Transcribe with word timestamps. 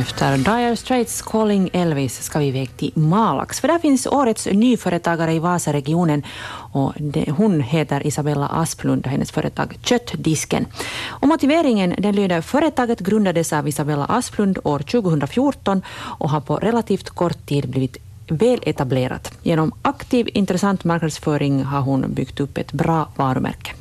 efter 0.00 0.38
Dire 0.38 0.76
Straits 0.76 1.22
Calling 1.22 1.70
Elvis 1.72 2.22
ska 2.22 2.38
vi 2.38 2.46
iväg 2.46 2.76
till 2.76 2.92
Malax. 2.94 3.60
För 3.60 3.68
där 3.68 3.78
finns 3.78 4.06
årets 4.06 4.46
nyföretagare 4.46 5.32
i 5.32 5.38
Vasaregionen 5.38 6.22
och 6.72 6.92
det, 6.96 7.30
hon 7.30 7.60
heter 7.60 8.06
Isabella 8.06 8.46
Asplund 8.46 9.04
och 9.04 9.10
hennes 9.10 9.30
företag 9.30 9.78
Köttdisken. 9.82 10.66
Och 11.06 11.28
motiveringen 11.28 11.94
den 11.98 12.14
lyder 12.14 12.40
företaget 12.40 13.00
grundades 13.00 13.52
av 13.52 13.68
Isabella 13.68 14.04
Asplund 14.04 14.58
år 14.64 14.78
2014 14.78 15.82
och 15.96 16.30
har 16.30 16.40
på 16.40 16.56
relativt 16.56 17.10
kort 17.10 17.46
tid 17.46 17.68
blivit 17.68 17.96
väl 18.28 18.58
etablerat. 18.62 19.38
Genom 19.42 19.72
aktiv 19.82 20.28
intressant 20.34 20.84
marknadsföring 20.84 21.64
har 21.64 21.80
hon 21.80 22.14
byggt 22.14 22.40
upp 22.40 22.58
ett 22.58 22.72
bra 22.72 23.08
varumärke. 23.16 23.72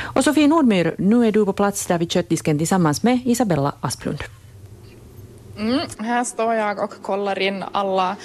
Och 0.00 0.24
Sofie 0.24 0.48
Nordmyr, 0.48 0.94
nu 0.98 1.26
är 1.26 1.32
du 1.32 1.44
på 1.44 1.52
plats 1.52 1.86
där 1.86 1.98
vid 1.98 2.12
köttdisken 2.12 2.58
tillsammans 2.58 3.02
med 3.02 3.20
Isabella 3.24 3.72
Asplund. 3.80 4.18
Mm, 5.58 5.80
här 5.98 6.24
står 6.24 6.54
jag 6.54 6.78
och 6.78 6.94
kollar 7.02 7.38
in 7.38 7.64
alla 7.72 8.16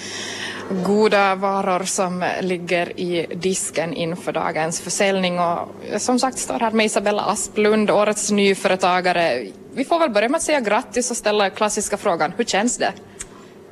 goda 0.86 1.34
varor 1.34 1.84
som 1.84 2.24
ligger 2.40 3.00
i 3.00 3.26
disken 3.34 3.94
inför 3.94 4.32
dagens 4.32 4.80
försäljning. 4.80 5.38
Och 5.40 5.68
som 5.96 6.18
sagt 6.18 6.38
står 6.38 6.58
här 6.58 6.70
med 6.70 6.86
Isabella 6.86 7.22
Asplund, 7.22 7.90
årets 7.90 8.30
nyföretagare. 8.30 9.46
Vi 9.72 9.84
får 9.84 9.98
väl 9.98 10.10
börja 10.10 10.28
med 10.28 10.38
att 10.38 10.42
säga 10.42 10.60
grattis 10.60 11.10
och 11.10 11.16
ställa 11.16 11.50
klassiska 11.50 11.96
frågan. 11.96 12.32
Hur 12.36 12.44
känns 12.44 12.78
det? 12.78 12.92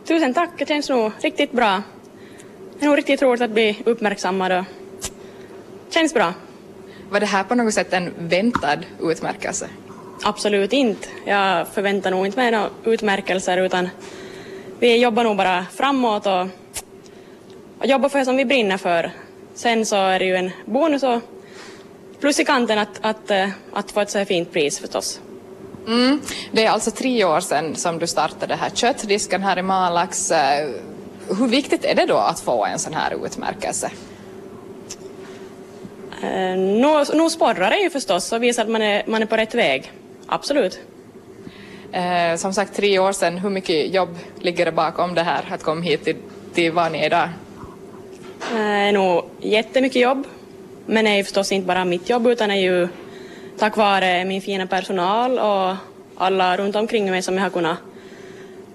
Tusen 0.05 0.34
tack, 0.34 0.50
det 0.59 0.69
känns 0.69 0.88
nog 0.88 1.12
riktigt 1.20 1.52
bra. 1.52 1.83
Det 2.78 2.84
är 2.84 2.88
nog 2.88 2.98
riktigt 2.98 3.22
roligt 3.22 3.42
att 3.42 3.50
bli 3.50 3.83
uppmärksammad 3.84 4.52
och 4.52 4.64
känns 5.91 6.14
bra. 6.14 6.33
Var 7.11 7.20
det 7.20 7.27
här 7.27 7.45
på 7.45 7.55
något 7.55 7.75
sätt 7.75 7.92
en 7.92 8.12
väntad 8.19 8.78
utmärkelse? 9.00 9.69
Absolut 10.22 10.72
inte. 10.72 11.08
Jag 11.24 11.68
förväntar 11.68 12.10
nog 12.10 12.27
inte 12.27 12.38
mig 12.38 12.50
några 12.50 12.70
utmärkelser 12.84 13.58
utan 13.58 13.88
vi 14.78 14.96
jobbar 14.96 15.24
nog 15.24 15.36
bara 15.36 15.66
framåt 15.74 16.27
och, 16.27 16.46
och 17.78 17.86
jobbar 17.86 18.08
för 18.08 18.19
det 18.19 18.25
som 18.25 18.36
vi 18.36 18.44
brinner 18.44 18.77
för. 18.77 19.10
Sen 19.55 19.86
så 19.86 19.97
är 19.97 20.19
det 20.19 20.25
ju 20.25 20.36
en 20.36 20.50
bonus 20.64 21.02
och 21.02 21.20
plus 22.20 22.41
i 22.41 22.44
kanten 22.44 22.78
att, 22.78 22.88
att, 23.00 23.30
att, 23.30 23.50
att 23.72 23.91
få 23.91 24.00
ett 24.00 24.10
så 24.10 24.19
här 24.19 24.25
fint 24.25 24.52
pris 24.52 24.78
förstås. 24.78 25.20
Mm. 25.86 26.20
Det 26.53 26.64
är 26.64 26.70
alltså 26.70 26.91
tre 26.91 27.25
år 27.25 27.41
sedan 27.41 27.77
som 27.77 27.98
du 27.98 28.06
startade 28.06 28.55
här 28.55 28.70
köttdisken 28.70 29.42
här 29.42 29.58
i 29.58 29.62
Malax. 29.62 30.32
Hur 31.38 31.48
viktigt 31.48 31.84
är 31.84 31.94
det 31.94 32.06
då 32.06 32.16
att 32.16 32.41
få 32.41 32.64
en 32.64 32.78
sån 32.78 32.94
här 32.94 33.27
utmärkelse? 33.27 33.91
Eh, 36.22 36.56
nog 37.16 37.30
sporrar 37.30 37.70
det 37.70 37.80
ju 37.80 37.91
förstås 37.91 38.32
och 38.32 38.42
visar 38.42 38.62
att 38.62 38.70
man 38.70 38.82
är, 38.82 39.03
man 39.06 39.22
är 39.22 39.27
på 39.27 39.36
rätt 39.36 39.55
väg. 39.55 39.92
Absolut. 40.29 40.81
Eh, 41.93 42.37
som 42.37 42.53
sagt, 42.55 42.77
tre 42.77 42.98
år 42.98 43.12
sedan. 43.12 43.39
Hur 43.39 43.51
mycket 43.51 43.95
jobb 43.95 44.19
ligger 44.41 44.65
det 44.65 44.73
bakom 44.73 45.15
det 45.15 45.23
här, 45.23 45.45
att 45.51 45.62
komma 45.62 45.81
hit 45.81 46.05
till, 46.05 46.17
till 46.55 46.73
var 46.73 46.91
ni 46.91 46.98
är 46.98 47.07
idag? 47.07 47.29
Eh, 48.55 48.93
nog 48.93 49.25
jättemycket 49.41 50.03
jobb. 50.03 50.27
Men 50.87 51.05
det 51.05 51.11
är 51.11 51.17
ju 51.17 51.25
förstås 51.25 51.53
inte 51.53 51.67
bara 51.67 51.84
mitt 51.84 52.11
jobb 52.11 52.27
utan 52.27 52.49
det 52.49 52.55
är 52.55 52.59
ju 52.59 52.89
tack 53.59 53.77
vare 53.77 54.25
min 54.25 54.43
fina 54.43 54.67
personal 54.67 55.39
och 55.39 55.77
alla 56.17 56.56
runt 56.56 56.77
omkring 56.77 57.11
mig 57.11 57.23
som 57.23 57.34
jag 57.34 57.43
har 57.43 57.51
kunnat, 57.51 57.79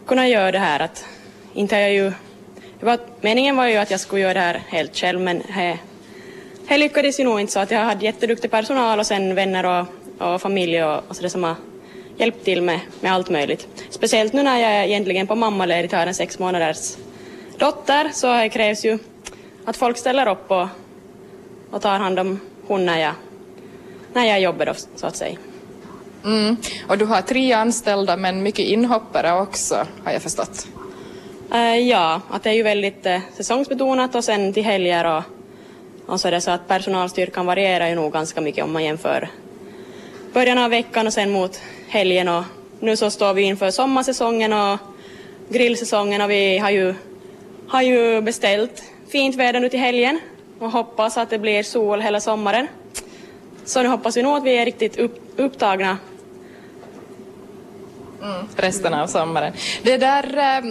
kunnat 0.05 0.29
göra 0.29 0.51
det 0.51 0.59
här. 0.59 0.79
Att 0.79 1.05
inte 1.53 1.75
jag 1.75 1.93
ju, 1.93 2.11
var, 2.79 2.99
meningen 3.21 3.55
var 3.55 3.67
ju 3.67 3.77
att 3.77 3.91
jag 3.91 3.99
skulle 3.99 4.21
göra 4.21 4.33
det 4.33 4.39
här 4.39 4.61
helt 4.67 4.95
själv 4.95 5.21
men 5.21 5.39
det, 5.39 5.79
det 6.67 6.77
lyckades 6.77 7.19
ju 7.19 7.23
nog 7.23 7.39
inte 7.39 7.53
så 7.53 7.59
att 7.59 7.71
jag 7.71 7.79
hade 7.79 8.05
jätteduktig 8.05 8.51
personal 8.51 8.99
och 8.99 9.07
sen 9.07 9.35
vänner 9.35 9.65
och 9.65 9.87
och 10.23 10.41
familj 10.41 10.83
och, 10.83 11.03
och 11.07 11.15
så 11.15 11.21
det 11.21 11.29
som 11.29 11.43
har 11.43 11.55
hjälpt 12.17 12.45
till 12.45 12.61
med, 12.61 12.79
med 13.01 13.13
allt 13.13 13.29
möjligt. 13.29 13.67
Speciellt 13.89 14.33
nu 14.33 14.43
när 14.43 14.59
jag 14.59 14.85
egentligen 14.85 15.27
på 15.27 15.35
mammaledigt 15.35 15.93
har 15.93 16.07
en 16.07 16.13
sex 16.13 16.39
månaders 16.39 16.97
dotter 17.57 18.09
så 18.13 18.49
krävs 18.49 18.85
ju 18.85 18.99
att 19.65 19.77
folk 19.77 19.97
ställer 19.97 20.27
upp 20.27 20.51
och, 20.51 20.67
och 21.71 21.81
tar 21.81 21.99
hand 21.99 22.19
om 22.19 22.39
hon 22.67 22.85
när 22.85 22.99
jag, 22.99 23.13
när 24.13 24.25
jag 24.25 24.41
jobbar 24.41 24.65
då, 24.65 24.73
så 24.95 25.07
att 25.07 25.15
säga. 25.15 25.37
Mm. 26.25 26.57
Och 26.87 26.97
du 26.97 27.05
har 27.05 27.21
tre 27.21 27.53
anställda 27.53 28.17
men 28.17 28.43
mycket 28.43 28.65
inhoppare 28.65 29.41
också 29.41 29.75
har 30.03 30.11
jag 30.11 30.21
förstått. 30.21 30.67
Uh, 31.53 31.77
ja, 31.77 32.21
att 32.29 32.43
det 32.43 32.49
är 32.49 32.53
ju 32.53 32.63
väldigt 32.63 33.05
uh, 33.05 33.19
säsongsbetonat 33.33 34.15
och 34.15 34.23
sen 34.23 34.53
till 34.53 34.63
helger 34.63 35.05
och, 35.05 35.23
och 36.05 36.19
så 36.19 36.29
det 36.29 36.41
så 36.41 36.51
att 36.51 36.67
personalstyrkan 36.67 37.45
varierar 37.45 37.87
ju 37.87 37.95
nog 37.95 38.13
ganska 38.13 38.41
mycket 38.41 38.63
om 38.63 38.73
man 38.73 38.83
jämför 38.83 39.29
början 40.33 40.57
av 40.57 40.69
veckan 40.69 41.07
och 41.07 41.13
sen 41.13 41.31
mot 41.31 41.61
helgen 41.87 42.27
och 42.27 42.43
nu 42.79 42.97
så 42.97 43.09
står 43.09 43.33
vi 43.33 43.41
inför 43.41 43.71
sommarsäsongen 43.71 44.53
och 44.53 44.79
grillsäsongen 45.49 46.21
och 46.21 46.29
vi 46.29 46.57
har 46.57 46.69
ju, 46.69 46.95
har 47.67 47.81
ju 47.81 48.21
beställt 48.21 48.83
fint 49.11 49.35
väder 49.35 49.59
nu 49.59 49.69
till 49.69 49.79
helgen 49.79 50.19
och 50.59 50.71
hoppas 50.71 51.17
att 51.17 51.29
det 51.29 51.39
blir 51.39 51.63
sol 51.63 52.01
hela 52.01 52.19
sommaren. 52.19 52.67
Så 53.65 53.83
nu 53.83 53.89
hoppas 53.89 54.17
vi 54.17 54.21
nog 54.21 54.37
att 54.37 54.43
vi 54.43 54.57
är 54.57 54.65
riktigt 54.65 54.97
upp, 54.97 55.19
upptagna 55.35 55.97
Mm, 58.23 58.47
resten 58.55 58.93
av 58.93 59.07
sommaren. 59.07 59.53
Det 59.83 59.97
där, 59.97 60.37
eh, 60.37 60.63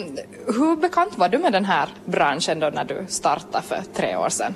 hur 0.46 0.76
bekant 0.76 1.18
var 1.18 1.28
du 1.28 1.38
med 1.38 1.52
den 1.52 1.64
här 1.64 1.88
branschen 2.04 2.60
då 2.60 2.70
när 2.70 2.84
du 2.84 3.04
startade 3.08 3.64
för 3.66 3.82
tre 3.94 4.16
år 4.16 4.28
sedan? 4.28 4.54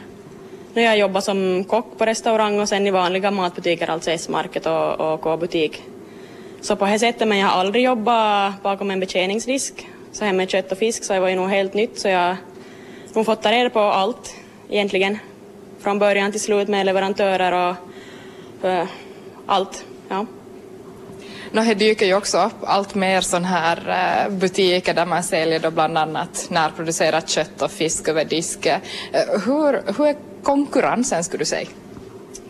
Nu 0.76 0.82
jag 0.82 0.98
jobbat 0.98 1.24
som 1.24 1.64
kock 1.64 1.98
på 1.98 2.06
restaurang 2.06 2.60
och 2.60 2.68
sen 2.68 2.86
i 2.86 2.90
vanliga 2.90 3.30
matbutiker, 3.30 3.90
alltså 3.90 4.10
S-market 4.10 4.66
och, 4.66 5.00
och 5.00 5.20
K-butik. 5.20 5.82
Så 6.60 6.76
på 6.76 6.86
det 6.86 6.98
sättet, 6.98 7.28
men 7.28 7.38
jag 7.38 7.46
har 7.46 7.60
aldrig 7.60 7.84
jobbat 7.84 8.62
bakom 8.62 8.90
en 8.90 9.00
betjäningsdisk. 9.00 9.88
Så 10.12 10.24
här 10.24 10.32
med 10.32 10.50
kött 10.50 10.72
och 10.72 10.78
fisk 10.78 11.04
så 11.04 11.12
det 11.12 11.20
var 11.20 11.28
ju 11.28 11.36
nog 11.36 11.48
helt 11.48 11.74
nytt 11.74 11.98
så 11.98 12.08
jag 12.08 12.36
har 13.14 13.24
fått 13.24 13.42
ta 13.42 13.52
reda 13.52 13.70
på 13.70 13.80
allt 13.80 14.34
egentligen. 14.70 15.18
Från 15.80 15.98
början 15.98 16.32
till 16.32 16.40
slut 16.40 16.68
med 16.68 16.86
leverantörer 16.86 17.70
och 17.70 17.76
uh, 18.64 18.84
allt. 19.46 19.84
Ja. 20.08 20.26
No, 21.52 21.60
det 21.60 21.74
dyker 21.74 22.06
ju 22.06 22.14
också 22.14 22.38
upp 22.38 22.56
allt 22.62 22.94
mer 22.94 23.20
sådana 23.20 23.48
här 23.48 23.78
eh, 24.26 24.32
butiker 24.32 24.94
där 24.94 25.06
man 25.06 25.22
säljer 25.22 25.58
då 25.58 25.70
bland 25.70 25.98
annat 25.98 26.46
närproducerat 26.50 27.28
kött 27.28 27.62
och 27.62 27.70
fisk 27.70 28.08
över 28.08 28.24
disk. 28.24 28.66
Eh, 28.66 28.80
hur, 29.44 29.96
hur 29.98 30.06
är 30.06 30.16
konkurrensen 30.46 31.24
skulle 31.24 31.40
du 31.40 31.44
säga? 31.44 31.68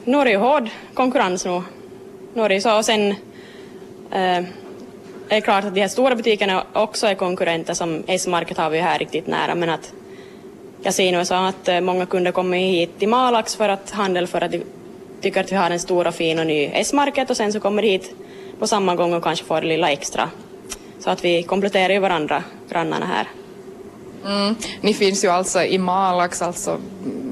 Nu 0.04 0.18
är 0.18 0.24
det 0.24 0.30
ju 0.30 0.36
hård 0.36 0.68
konkurrens 0.94 1.44
nu. 1.44 1.62
nu 2.34 2.42
är 2.42 2.48
det 2.48 2.60
så. 2.60 2.76
Och 2.76 2.84
sen 2.84 3.10
eh, 4.10 4.38
är 5.28 5.34
det 5.34 5.40
klart 5.40 5.64
att 5.64 5.74
de 5.74 5.80
här 5.80 5.88
stora 5.88 6.14
butikerna 6.14 6.64
också 6.72 7.06
är 7.06 7.14
konkurrenter 7.14 7.74
som 7.74 8.02
S-market 8.06 8.56
har 8.56 8.70
vi 8.70 8.78
här 8.78 8.98
riktigt 8.98 9.26
nära 9.26 9.54
men 9.54 9.70
att 9.70 9.92
jag 10.82 10.94
ser 10.94 11.12
nu 11.12 11.24
så 11.24 11.34
att 11.34 11.68
eh, 11.68 11.80
många 11.80 12.06
kunder 12.06 12.32
kommer 12.32 12.58
hit 12.58 12.98
till 12.98 13.08
Malax 13.08 13.56
för 13.56 13.68
att 13.68 13.90
handla 13.90 14.26
för 14.26 14.40
att 14.40 14.52
de 14.52 14.62
tycker 15.20 15.40
att 15.40 15.52
vi 15.52 15.56
har 15.56 15.70
en 15.70 15.80
stor 15.80 16.06
och 16.06 16.14
fin 16.14 16.38
och 16.38 16.46
ny 16.46 16.70
S-market 16.72 17.30
och 17.30 17.36
sen 17.36 17.52
så 17.52 17.60
kommer 17.60 17.82
de 17.82 17.88
hit 17.88 18.14
på 18.58 18.66
samma 18.66 18.94
gång 18.94 19.14
och 19.14 19.22
kanske 19.22 19.44
får 19.44 19.60
det 19.60 19.66
lilla 19.66 19.90
extra. 19.90 20.30
Så 20.98 21.10
att 21.10 21.24
vi 21.24 21.42
kompletterar 21.42 21.92
ju 21.92 21.98
varandra, 21.98 22.42
grannarna 22.70 23.06
här. 23.06 23.26
Mm. 24.24 24.54
Ni 24.80 24.94
finns 24.94 25.24
ju 25.24 25.28
alltså 25.28 25.62
i 25.62 25.78
Malax, 25.78 26.42
alltså 26.42 26.78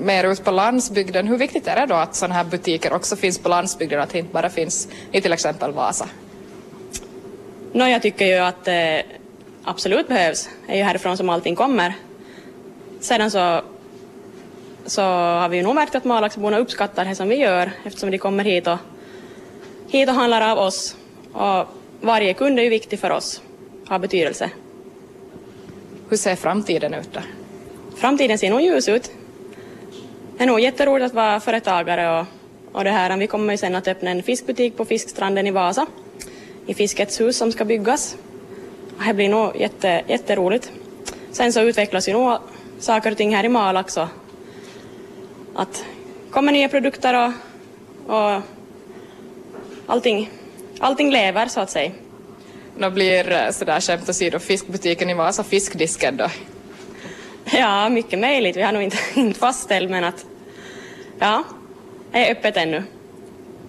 mer 0.04 0.24
ut 0.24 0.44
på 0.44 0.50
landsbygden. 0.50 1.28
Hur 1.28 1.38
viktigt 1.38 1.66
är 1.66 1.76
det 1.76 1.86
då 1.86 1.94
att 1.94 2.14
sådana 2.14 2.34
här 2.34 2.44
butiker 2.44 2.92
också 2.92 3.16
finns 3.16 3.38
på 3.38 3.48
landsbygden, 3.48 4.00
att 4.00 4.10
det 4.10 4.18
inte 4.18 4.32
bara 4.32 4.50
finns 4.50 4.88
i 5.12 5.20
till 5.20 5.32
exempel 5.32 5.72
Vasa? 5.72 6.08
No, 7.72 7.84
jag 7.84 8.02
tycker 8.02 8.26
ju 8.26 8.38
att 8.38 8.64
det 8.64 9.00
eh, 9.00 9.04
absolut 9.64 10.08
behövs. 10.08 10.48
Det 10.66 10.72
är 10.72 10.76
ju 10.76 10.82
härifrån 10.82 11.16
som 11.16 11.28
allting 11.28 11.56
kommer. 11.56 11.94
Sedan 13.00 13.30
så, 13.30 13.60
så 14.86 15.02
har 15.02 15.48
vi 15.48 15.56
ju 15.56 15.62
nog 15.62 15.74
märkt 15.74 15.94
att 15.94 16.04
Malaxborna 16.04 16.58
uppskattar 16.58 17.04
det 17.04 17.14
som 17.14 17.28
vi 17.28 17.36
gör 17.36 17.72
eftersom 17.84 18.10
de 18.10 18.18
kommer 18.18 18.44
hit 18.44 18.66
och, 18.66 18.78
hit 19.88 20.08
och 20.08 20.14
handlar 20.14 20.50
av 20.50 20.58
oss. 20.58 20.96
Och 21.32 21.66
varje 22.00 22.34
kund 22.34 22.58
är 22.58 22.62
ju 22.62 22.68
viktig 22.70 23.00
för 23.00 23.10
oss, 23.10 23.42
har 23.86 23.98
betydelse. 23.98 24.50
Hur 26.08 26.16
ser 26.16 26.36
framtiden 26.36 26.94
ut 26.94 27.12
då? 27.12 27.20
Framtiden 27.96 28.38
ser 28.38 28.50
nog 28.50 28.60
ljus 28.60 28.88
ut. 28.88 29.10
Det 30.36 30.42
är 30.42 30.46
nog 30.46 30.60
jätteroligt 30.60 31.06
att 31.06 31.14
vara 31.14 31.40
företagare 31.40 32.20
och, 32.20 32.26
och 32.72 32.84
det 32.84 32.90
här. 32.90 33.16
Vi 33.16 33.26
kommer 33.26 33.52
ju 33.52 33.56
sen 33.56 33.74
att 33.74 33.88
öppna 33.88 34.10
en 34.10 34.22
fiskbutik 34.22 34.76
på 34.76 34.84
Fiskstranden 34.84 35.46
i 35.46 35.50
Vasa 35.50 35.86
i 36.66 36.74
Fiskets 36.74 37.20
hus 37.20 37.36
som 37.36 37.52
ska 37.52 37.64
byggas. 37.64 38.16
Det 39.06 39.14
blir 39.14 39.28
nog 39.28 39.56
jätte, 39.56 40.02
jätteroligt. 40.08 40.72
Sen 41.32 41.52
så 41.52 41.60
utvecklas 41.60 42.08
ju 42.08 42.12
nog 42.12 42.38
saker 42.78 43.10
och 43.10 43.16
ting 43.16 43.34
här 43.34 43.44
i 43.44 43.48
Malax 43.48 43.96
och 43.96 44.08
att 45.54 45.84
kommer 46.30 46.52
nya 46.52 46.68
produkter 46.68 47.14
och, 47.14 47.32
och 48.16 48.42
allting, 49.86 50.30
allting 50.78 51.10
lever 51.10 51.46
så 51.46 51.60
att 51.60 51.70
säga. 51.70 51.90
Nå 52.76 52.90
blir 52.90 53.32
eh, 53.32 53.50
sådär 53.50 53.80
skämt 53.80 54.08
åsido 54.08 54.38
fiskbutiken 54.38 55.10
i 55.10 55.14
Vasa 55.14 55.44
fiskdisken 55.44 56.16
då? 56.16 56.28
Ja, 57.58 57.88
mycket 57.88 58.18
möjligt. 58.18 58.56
Vi 58.56 58.62
har 58.62 58.72
nog 58.72 58.82
inte, 58.82 58.96
inte 59.20 59.40
fastställt 59.40 59.90
men 59.90 60.04
att 60.04 60.26
ja, 61.18 61.44
det 62.12 62.28
är 62.28 62.32
öppet 62.32 62.56
ännu. 62.56 62.82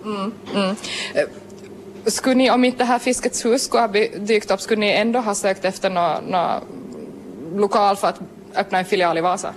Mm, 0.03 0.33
mm. 0.55 0.75
Eh, 1.13 1.23
skulle 2.05 2.35
ni, 2.35 2.51
om 2.51 2.65
inte 2.65 2.77
det 2.77 2.83
här 2.83 2.99
Fiskets 2.99 3.45
hus 3.45 3.63
skulle 3.63 3.81
ha 3.81 3.87
dykt 4.17 4.51
upp, 4.51 4.61
skulle 4.61 4.79
ni 4.79 4.91
ändå 4.91 5.19
ha 5.19 5.35
sökt 5.35 5.65
efter 5.65 5.89
någon 5.89 6.23
nå 6.23 6.61
lokal 7.55 7.95
för 7.95 8.07
att 8.07 8.19
öppna 8.55 8.79
en 8.79 8.85
filial 8.85 9.17
i 9.17 9.21
Vasa? 9.21 9.53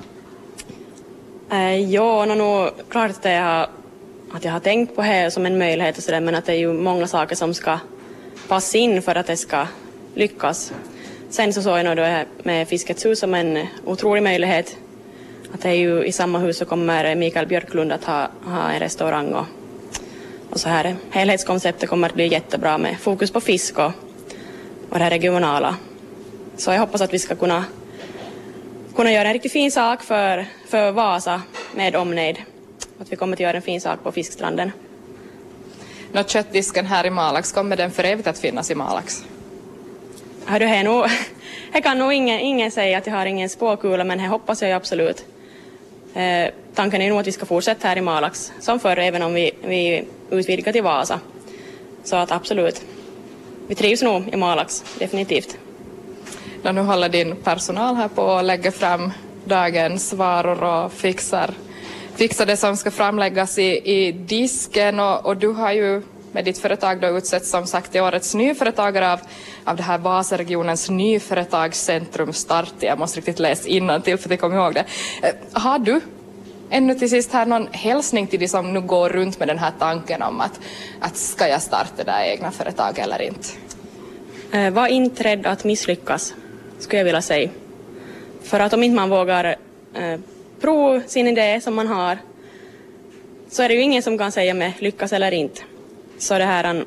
Eh, 1.50 1.80
ja, 1.80 2.24
no, 2.24 2.34
nog 2.34 2.70
klart 2.88 3.10
att 3.10 3.24
jag, 3.24 3.42
har, 3.42 3.68
att 4.32 4.44
jag 4.44 4.52
har 4.52 4.60
tänkt 4.60 4.96
på 4.96 5.02
det 5.02 5.30
som 5.30 5.46
en 5.46 5.58
möjlighet 5.58 5.98
och 5.98 6.02
så 6.02 6.10
där, 6.10 6.20
men 6.20 6.34
att 6.34 6.46
det 6.46 6.52
är 6.52 6.58
ju 6.58 6.72
många 6.72 7.06
saker 7.06 7.36
som 7.36 7.54
ska 7.54 7.78
passa 8.48 8.78
in 8.78 9.02
för 9.02 9.14
att 9.14 9.26
det 9.26 9.36
ska 9.36 9.66
lyckas. 10.14 10.72
Sen 11.30 11.52
så 11.52 11.62
såg 11.62 11.78
jag 11.78 11.84
nog 11.84 11.96
det 11.96 12.26
med 12.42 12.68
Fiskets 12.68 13.06
hus 13.06 13.18
som 13.18 13.34
en 13.34 13.56
eh, 13.56 13.66
otrolig 13.84 14.22
möjlighet. 14.22 14.76
Att 15.54 15.62
det 15.62 15.68
är 15.68 15.74
ju 15.74 16.04
i 16.04 16.12
samma 16.12 16.38
hus 16.38 16.58
så 16.58 16.64
kommer 16.64 17.14
Mikael 17.14 17.46
Björklund 17.46 17.92
att 17.92 18.04
ha, 18.04 18.28
ha 18.44 18.70
en 18.70 18.80
restaurang 18.80 19.34
och, 19.34 19.46
och 20.50 20.60
så 20.60 20.68
här. 20.68 20.96
Helhetskonceptet 21.10 21.88
kommer 21.88 22.08
att 22.08 22.14
bli 22.14 22.26
jättebra 22.26 22.78
med 22.78 22.98
fokus 23.00 23.30
på 23.30 23.40
fisk 23.40 23.78
och, 23.78 23.92
och 24.90 24.98
det 24.98 25.04
här 25.04 25.10
regionala. 25.10 25.76
Så 26.56 26.70
jag 26.70 26.80
hoppas 26.80 27.00
att 27.00 27.12
vi 27.12 27.18
ska 27.18 27.34
kunna, 27.34 27.64
kunna 28.96 29.12
göra 29.12 29.28
en 29.28 29.34
riktigt 29.34 29.52
fin 29.52 29.72
sak 29.72 30.02
för, 30.02 30.46
för 30.68 30.90
Vasa 30.90 31.42
med 31.74 31.96
omnejd. 31.96 32.36
Att 32.98 33.12
vi 33.12 33.16
kommer 33.16 33.36
att 33.36 33.40
göra 33.40 33.56
en 33.56 33.62
fin 33.62 33.80
sak 33.80 34.02
på 34.02 34.12
Fiskstranden. 34.12 34.72
Nå, 36.12 36.24
köttdisken 36.24 36.86
här 36.86 37.06
i 37.06 37.10
Malax, 37.10 37.52
kommer 37.52 37.76
den 37.76 37.90
för 37.90 38.04
evigt 38.04 38.28
att 38.28 38.38
finnas 38.38 38.70
i 38.70 38.74
Malax? 38.74 39.24
Hördu, 40.48 40.66
det, 40.66 40.82
nog, 40.82 41.06
det 41.72 41.80
kan 41.80 41.98
nog 41.98 42.12
ingen, 42.12 42.40
ingen 42.40 42.70
säga 42.70 42.98
att 42.98 43.06
jag 43.06 43.14
har 43.14 43.26
ingen 43.26 43.48
spåkula, 43.48 44.04
men 44.04 44.18
det 44.18 44.26
hoppas 44.26 44.62
jag 44.62 44.72
absolut. 44.72 45.24
Eh, 46.14 46.50
tanken 46.74 47.02
är 47.02 47.08
nog 47.08 47.20
att 47.20 47.26
vi 47.26 47.32
ska 47.32 47.46
fortsätta 47.46 47.88
här 47.88 47.96
i 47.96 48.00
Malax 48.00 48.52
som 48.60 48.80
förr, 48.80 48.96
även 48.96 49.22
om 49.22 49.34
vi, 49.34 49.50
vi 49.62 50.04
utvidgar 50.30 50.72
till 50.72 50.82
Vasa. 50.82 51.20
Så 52.04 52.16
att 52.16 52.32
absolut, 52.32 52.82
vi 53.66 53.74
trivs 53.74 54.02
nog 54.02 54.28
i 54.32 54.36
Malax, 54.36 54.84
definitivt. 54.98 55.58
När 56.62 56.72
nu 56.72 56.80
håller 56.80 57.08
din 57.08 57.36
personal 57.36 57.94
här 57.94 58.08
på 58.08 58.30
att 58.30 58.44
lägga 58.44 58.72
fram 58.72 59.12
dagens 59.44 60.12
varor 60.12 60.64
och 60.64 60.92
fixar, 60.92 61.50
fixar 62.16 62.46
det 62.46 62.56
som 62.56 62.76
ska 62.76 62.90
framläggas 62.90 63.58
i, 63.58 63.80
i 63.84 64.12
disken 64.12 65.00
och, 65.00 65.26
och 65.26 65.36
du 65.36 65.48
har 65.48 65.72
ju 65.72 66.02
med 66.38 66.44
ditt 66.44 66.58
företag 66.58 67.00
då 67.00 67.08
utsetts 67.18 67.50
som 67.50 67.66
sagt 67.66 67.92
till 67.92 68.00
årets 68.00 68.34
nyföretagare 68.34 69.12
av, 69.12 69.20
av 69.64 69.76
det 69.76 69.82
här 69.82 69.98
Vasaregionens 69.98 70.90
nyföretagscentrum 70.90 72.32
Start. 72.32 72.74
Jag 72.80 72.98
måste 72.98 73.18
riktigt 73.18 73.38
läsa 73.38 73.68
innantill 73.68 74.18
för 74.18 74.28
att 74.28 74.30
jag 74.30 74.40
kom 74.40 74.52
ihåg 74.52 74.74
det. 74.74 74.84
Eh, 75.22 75.34
har 75.52 75.78
du 75.78 76.00
ännu 76.70 76.94
till 76.94 77.10
sist 77.10 77.32
här 77.32 77.46
någon 77.46 77.68
hälsning 77.72 78.26
till 78.26 78.40
de 78.40 78.48
som 78.48 78.72
nu 78.72 78.80
går 78.80 79.08
runt 79.08 79.38
med 79.38 79.48
den 79.48 79.58
här 79.58 79.72
tanken 79.78 80.22
om 80.22 80.40
att, 80.40 80.60
att 81.00 81.16
ska 81.16 81.48
jag 81.48 81.62
starta 81.62 82.04
det 82.04 82.32
egna 82.32 82.50
företaget 82.50 82.98
eller 82.98 83.22
inte? 83.22 83.48
Eh, 84.52 84.70
var 84.70 84.86
inte 84.86 85.22
rädd 85.22 85.46
att 85.46 85.64
misslyckas, 85.64 86.34
skulle 86.78 87.00
jag 87.00 87.04
vilja 87.04 87.22
säga. 87.22 87.50
För 88.42 88.60
att 88.60 88.72
om 88.72 88.82
inte 88.82 88.96
man 88.96 89.10
vågar 89.10 89.44
eh, 89.94 90.20
prova 90.60 91.00
sin 91.00 91.26
idé 91.26 91.60
som 91.60 91.74
man 91.74 91.86
har 91.86 92.18
så 93.50 93.62
är 93.62 93.68
det 93.68 93.74
ju 93.74 93.82
ingen 93.82 94.02
som 94.02 94.18
kan 94.18 94.32
säga 94.32 94.54
med 94.54 94.72
lyckas 94.78 95.12
eller 95.12 95.32
inte. 95.32 95.62
Så 96.18 96.38
det 96.38 96.44
här, 96.44 96.84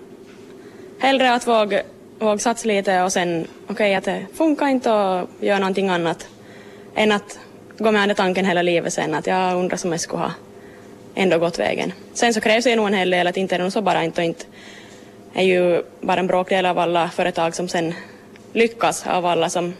hellre 0.99 1.33
att 1.33 1.47
våga, 1.47 1.81
våg 2.19 2.41
satsa 2.41 2.67
lite 2.67 3.01
och 3.01 3.13
sen, 3.13 3.47
okej 3.63 3.73
okay, 3.73 3.93
att 3.93 4.03
det 4.03 4.25
funkar 4.33 4.67
inte 4.67 4.91
och 4.91 5.29
göra 5.39 5.59
någonting 5.59 5.89
annat, 5.89 6.27
än 6.95 7.11
att 7.11 7.39
gå 7.77 7.91
med 7.91 8.09
den 8.09 8.15
tanken 8.15 8.45
hela 8.45 8.61
livet 8.61 8.93
sen 8.93 9.15
att 9.15 9.27
jag 9.27 9.55
undrar 9.55 9.77
som 9.77 9.91
jag 9.91 10.01
skulle 10.01 10.23
ha 10.23 10.31
ändå 11.15 11.37
gått 11.37 11.59
vägen. 11.59 11.93
Sen 12.13 12.33
så 12.33 12.41
krävs 12.41 12.63
det 12.63 12.75
nog 12.75 12.87
en 12.87 12.93
hel 12.93 13.09
del, 13.09 13.27
att 13.27 13.37
inte 13.37 13.55
är 13.55 13.59
det 13.59 13.63
nog 13.63 13.73
så 13.73 13.81
bara 13.81 14.03
inte 14.03 14.21
och 14.21 14.25
inte 14.25 14.45
är 15.33 15.43
ju 15.43 15.83
bara 16.01 16.19
en 16.19 16.27
bråkdel 16.27 16.65
av 16.65 16.79
alla 16.79 17.09
företag 17.09 17.55
som 17.55 17.67
sen 17.67 17.93
lyckas 18.53 19.07
av 19.07 19.25
alla 19.25 19.49
som 19.49 19.73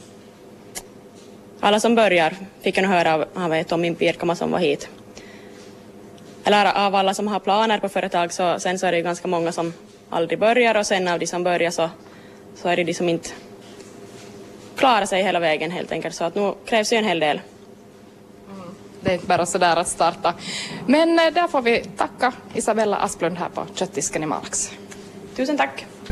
alla 1.59 1.79
som 1.79 1.95
börjar 1.95 2.33
fick 2.61 2.77
jag 2.77 2.83
nog 2.83 2.91
höra 2.91 3.13
av, 3.13 3.25
av 3.33 3.63
Tommy 3.63 3.95
Pirkama 3.95 4.35
som 4.35 4.51
var 4.51 4.59
hit 4.59 4.89
eller 6.53 6.73
av 6.73 6.95
alla 6.95 7.13
som 7.13 7.27
har 7.27 7.39
planer 7.39 7.79
på 7.79 7.89
företag 7.89 8.33
så 8.33 8.59
sen 8.59 8.79
så 8.79 8.87
är 8.87 8.91
det 8.91 8.97
ju 8.97 9.03
ganska 9.03 9.27
många 9.27 9.51
som 9.51 9.73
aldrig 10.09 10.39
börjar 10.39 10.77
och 10.77 10.85
sen 10.85 11.07
av 11.07 11.19
de 11.19 11.27
som 11.27 11.43
börjar 11.43 11.71
så, 11.71 11.89
så 12.55 12.69
är 12.69 12.75
det 12.75 12.83
de 12.83 12.93
som 12.93 13.09
inte 13.09 13.29
klarar 14.75 15.05
sig 15.05 15.23
hela 15.23 15.39
vägen 15.39 15.71
helt 15.71 15.91
enkelt 15.91 16.15
så 16.15 16.23
att 16.23 16.35
nu 16.35 16.53
krävs 16.65 16.93
ju 16.93 16.97
en 16.97 17.05
hel 17.05 17.19
del. 17.19 17.41
Mm. 18.49 18.75
Det 19.01 19.09
är 19.09 19.13
inte 19.13 19.27
bara 19.27 19.45
sådär 19.45 19.75
att 19.75 19.87
starta. 19.87 20.33
Men 20.87 21.19
eh, 21.19 21.33
där 21.33 21.47
får 21.47 21.61
vi 21.61 21.83
tacka 21.97 22.33
Isabella 22.53 22.97
Asplund 22.97 23.37
här 23.37 23.49
på 23.49 23.65
Köttdisken 23.75 24.23
i 24.23 24.25
Malax. 24.25 24.71
Tusen 25.35 25.57
tack. 25.57 25.85